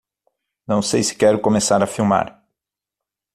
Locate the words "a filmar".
1.83-2.43